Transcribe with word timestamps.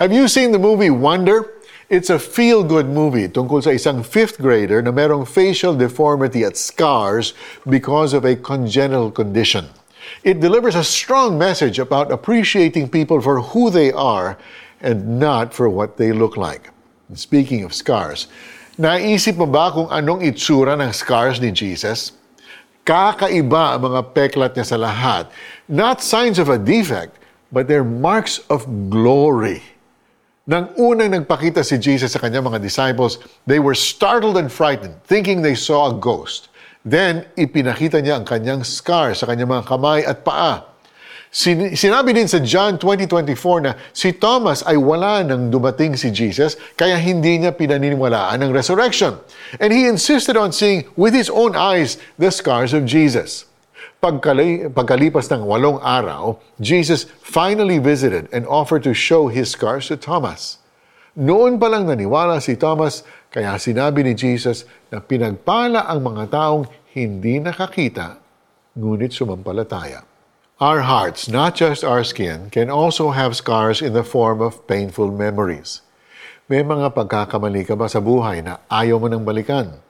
Have 0.00 0.14
you 0.14 0.28
seen 0.28 0.50
the 0.50 0.58
movie 0.58 0.88
Wonder? 0.88 1.60
It's 1.92 2.08
a 2.08 2.16
feel-good 2.16 2.88
movie 2.88 3.28
tungkol 3.28 3.60
sa 3.60 3.76
isang 3.76 4.00
fifth 4.00 4.40
grader 4.40 4.80
na 4.80 4.88
merong 4.88 5.28
facial 5.28 5.76
deformity 5.76 6.40
at 6.40 6.56
scars 6.56 7.36
because 7.68 8.16
of 8.16 8.24
a 8.24 8.32
congenital 8.32 9.12
condition. 9.12 9.68
It 10.24 10.40
delivers 10.40 10.72
a 10.72 10.88
strong 10.88 11.36
message 11.36 11.76
about 11.76 12.08
appreciating 12.08 12.88
people 12.88 13.20
for 13.20 13.44
who 13.52 13.68
they 13.68 13.92
are 13.92 14.40
and 14.80 15.20
not 15.20 15.52
for 15.52 15.68
what 15.68 16.00
they 16.00 16.16
look 16.16 16.40
like. 16.40 16.72
And 17.12 17.20
speaking 17.20 17.60
of 17.60 17.76
scars, 17.76 18.24
naisip 18.80 19.36
mo 19.36 19.44
ba 19.44 19.68
kung 19.68 19.92
anong 19.92 20.24
itsura 20.24 20.80
ng 20.80 20.96
scars 20.96 21.44
ni 21.44 21.52
Jesus? 21.52 22.16
Kakaiba 22.88 23.76
ang 23.76 23.84
mga 23.84 24.16
peklat 24.16 24.56
niya 24.56 24.64
sa 24.64 24.80
lahat. 24.80 25.28
Not 25.68 26.00
signs 26.00 26.40
of 26.40 26.48
a 26.48 26.56
defect, 26.56 27.20
but 27.52 27.68
they're 27.68 27.84
marks 27.84 28.40
of 28.48 28.64
glory. 28.88 29.60
Nang 30.48 30.72
unang 30.80 31.12
nagpakita 31.12 31.60
si 31.60 31.76
Jesus 31.76 32.16
sa 32.16 32.20
kanyang 32.22 32.48
mga 32.48 32.64
disciples, 32.64 33.20
they 33.44 33.60
were 33.60 33.76
startled 33.76 34.40
and 34.40 34.48
frightened, 34.48 34.96
thinking 35.04 35.44
they 35.44 35.52
saw 35.52 35.92
a 35.92 35.94
ghost. 35.94 36.48
Then, 36.80 37.28
ipinakita 37.36 38.00
niya 38.00 38.16
ang 38.16 38.24
kanyang 38.24 38.64
scars 38.64 39.20
sa 39.20 39.28
kanyang 39.28 39.52
mga 39.52 39.68
kamay 39.68 40.00
at 40.00 40.24
paa. 40.24 40.64
Sin- 41.28 41.76
sinabi 41.76 42.16
din 42.16 42.24
sa 42.26 42.40
John 42.40 42.80
20.24 42.80 43.68
na 43.68 43.76
si 43.92 44.16
Thomas 44.16 44.64
ay 44.64 44.80
wala 44.80 45.22
nang 45.22 45.52
dumating 45.52 45.94
si 45.94 46.08
Jesus 46.10 46.56
kaya 46.74 46.96
hindi 46.96 47.36
niya 47.36 47.52
pinaniniwalaan 47.52 48.40
ang 48.40 48.50
resurrection. 48.50 49.20
And 49.60 49.70
he 49.70 49.86
insisted 49.86 50.40
on 50.40 50.56
seeing 50.56 50.88
with 50.96 51.12
his 51.12 51.28
own 51.28 51.52
eyes 51.52 52.00
the 52.16 52.32
scars 52.32 52.72
of 52.72 52.88
Jesus. 52.88 53.49
Pagkali- 54.00 54.72
pagkalipas 54.72 55.28
ng 55.28 55.44
walong 55.44 55.76
araw, 55.84 56.40
Jesus 56.56 57.04
finally 57.20 57.76
visited 57.76 58.28
and 58.32 58.48
offered 58.48 58.80
to 58.84 58.96
show 58.96 59.28
his 59.28 59.52
scars 59.52 59.92
to 59.92 59.96
Thomas. 60.00 60.60
Noon 61.18 61.60
pa 61.60 61.68
lang 61.68 61.90
naniwala 61.90 62.40
si 62.40 62.54
Thomas 62.54 63.04
kaya 63.28 63.58
sinabi 63.58 64.06
ni 64.06 64.14
Jesus 64.14 64.64
na 64.88 65.02
pinagpala 65.02 65.84
ang 65.84 66.06
mga 66.06 66.32
taong 66.32 66.64
hindi 66.94 67.42
nakakita 67.42 68.18
ngunit 68.78 69.12
sumampalataya. 69.12 70.06
Our 70.60 70.84
hearts, 70.84 71.24
not 71.24 71.56
just 71.56 71.80
our 71.80 72.04
skin, 72.04 72.52
can 72.52 72.68
also 72.68 73.16
have 73.16 73.32
scars 73.32 73.80
in 73.80 73.96
the 73.96 74.04
form 74.04 74.44
of 74.44 74.68
painful 74.68 75.08
memories. 75.08 75.80
May 76.52 76.60
mga 76.60 76.92
pagkakamali 76.92 77.64
ka 77.64 77.78
ba 77.78 77.88
sa 77.88 78.02
buhay 78.02 78.44
na 78.44 78.60
ayaw 78.68 79.00
mo 79.00 79.08
nang 79.08 79.24
balikan? 79.24 79.80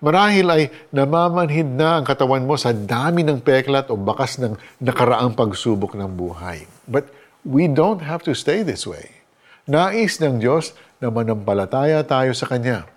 Marahil 0.00 0.48
ay 0.48 0.62
namamanhid 0.96 1.76
na 1.76 2.00
ang 2.00 2.08
katawan 2.08 2.48
mo 2.48 2.56
sa 2.56 2.72
dami 2.72 3.20
ng 3.20 3.44
peklat 3.44 3.92
o 3.92 4.00
bakas 4.00 4.40
ng 4.40 4.56
nakaraang 4.80 5.36
pagsubok 5.36 5.92
ng 5.92 6.08
buhay. 6.16 6.64
But 6.88 7.12
we 7.44 7.68
don't 7.68 8.00
have 8.00 8.24
to 8.24 8.32
stay 8.32 8.64
this 8.64 8.88
way. 8.88 9.20
Nais 9.68 10.16
ng 10.16 10.40
Diyos 10.40 10.72
na 11.04 11.12
manampalataya 11.12 12.00
tayo 12.08 12.32
sa 12.32 12.48
Kanya. 12.48 12.88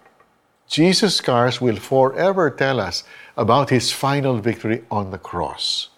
Jesus' 0.72 1.20
scars 1.20 1.60
will 1.60 1.76
forever 1.76 2.48
tell 2.48 2.80
us 2.80 3.04
about 3.36 3.68
His 3.68 3.92
final 3.92 4.40
victory 4.40 4.88
on 4.88 5.12
the 5.12 5.20
cross. 5.20 5.92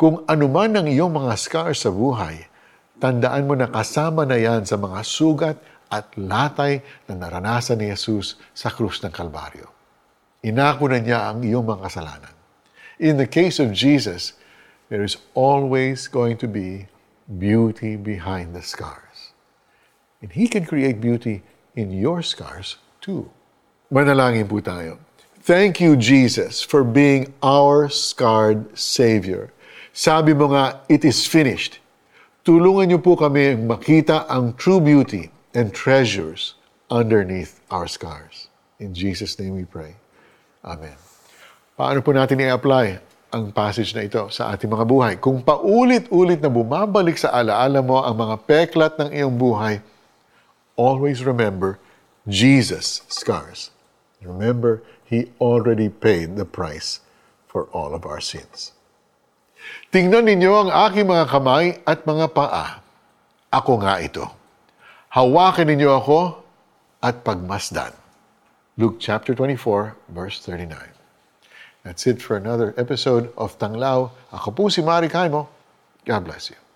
Kung 0.00 0.24
anuman 0.32 0.80
ang 0.80 0.88
iyong 0.88 1.12
mga 1.12 1.36
scars 1.36 1.84
sa 1.84 1.92
buhay, 1.92 2.48
tandaan 2.96 3.44
mo 3.44 3.52
na 3.52 3.68
kasama 3.68 4.24
na 4.24 4.40
yan 4.40 4.64
sa 4.64 4.80
mga 4.80 5.04
sugat 5.04 5.60
at 5.92 6.08
latay 6.16 6.80
na 7.04 7.20
naranasan 7.20 7.84
ni 7.84 7.92
Jesus 7.92 8.40
sa 8.56 8.72
krus 8.72 9.04
ng 9.04 9.12
Kalbaryo. 9.12 9.77
Inako 10.44 10.86
na 10.86 11.02
niya 11.02 11.34
ang 11.34 11.42
iyong 11.42 11.66
mga 11.66 11.90
kasalanan. 11.90 12.34
In 12.98 13.18
the 13.18 13.26
case 13.26 13.58
of 13.58 13.74
Jesus, 13.74 14.38
there 14.88 15.02
is 15.02 15.18
always 15.34 16.06
going 16.06 16.38
to 16.38 16.46
be 16.46 16.86
beauty 17.26 17.96
behind 17.96 18.54
the 18.54 18.62
scars. 18.62 19.34
And 20.22 20.30
He 20.30 20.46
can 20.46 20.64
create 20.64 21.00
beauty 21.00 21.42
in 21.74 21.90
your 21.90 22.22
scars 22.22 22.78
too. 23.02 23.30
Manalangin 23.90 24.46
po 24.46 24.62
tayo. 24.62 24.98
Thank 25.42 25.80
you, 25.80 25.96
Jesus, 25.96 26.60
for 26.60 26.84
being 26.84 27.32
our 27.42 27.88
scarred 27.88 28.76
Savior. 28.76 29.50
Sabi 29.94 30.34
mo 30.34 30.52
nga, 30.52 30.82
it 30.92 31.02
is 31.02 31.24
finished. 31.24 31.80
Tulungan 32.44 32.92
niyo 32.92 33.00
po 33.02 33.16
kami 33.16 33.56
makita 33.56 34.28
ang 34.30 34.54
true 34.54 34.78
beauty 34.78 35.32
and 35.56 35.72
treasures 35.74 36.54
underneath 36.90 37.60
our 37.70 37.88
scars. 37.88 38.48
In 38.78 38.94
Jesus' 38.94 39.38
name 39.38 39.56
we 39.56 39.66
pray. 39.66 39.98
Amen. 40.68 41.00
Paano 41.80 42.04
po 42.04 42.12
natin 42.12 42.44
i-apply 42.44 43.00
ang 43.32 43.48
passage 43.48 43.96
na 43.96 44.04
ito 44.04 44.28
sa 44.28 44.52
ating 44.52 44.68
mga 44.68 44.84
buhay? 44.84 45.14
Kung 45.16 45.40
paulit-ulit 45.40 46.44
na 46.44 46.52
bumabalik 46.52 47.16
sa 47.16 47.32
alaala 47.32 47.80
mo 47.80 48.04
ang 48.04 48.12
mga 48.12 48.36
peklat 48.44 49.00
ng 49.00 49.08
iyong 49.08 49.32
buhay, 49.32 49.80
always 50.76 51.24
remember 51.24 51.80
Jesus' 52.28 53.00
scars. 53.08 53.72
Remember, 54.20 54.84
He 55.08 55.32
already 55.40 55.88
paid 55.88 56.36
the 56.36 56.44
price 56.44 57.00
for 57.48 57.64
all 57.72 57.96
of 57.96 58.04
our 58.04 58.20
sins. 58.20 58.76
Tingnan 59.88 60.28
ninyo 60.28 60.68
ang 60.68 60.70
aking 60.70 61.08
mga 61.08 61.32
kamay 61.32 61.80
at 61.88 62.04
mga 62.04 62.28
paa. 62.36 62.84
Ako 63.48 63.80
nga 63.80 64.04
ito. 64.04 64.28
Hawakan 65.08 65.72
ninyo 65.72 65.88
ako 65.96 66.44
at 67.00 67.24
pagmasdan. 67.24 67.96
Luke 68.78 69.00
chapter 69.00 69.34
24, 69.34 69.96
verse 70.10 70.38
39. 70.38 70.78
That's 71.82 72.06
it 72.06 72.22
for 72.22 72.36
another 72.36 72.74
episode 72.78 73.34
of 73.36 73.58
Tanglaw. 73.58 74.14
Ako 74.30 74.54
po 74.54 74.70
si 74.70 74.86
Mari 74.86 75.10
Kaimo. 75.10 75.50
God 76.06 76.22
bless 76.22 76.46
you. 76.54 76.67